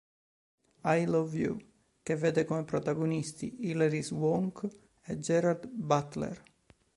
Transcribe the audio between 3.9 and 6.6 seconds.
Swank e Gerard Butler.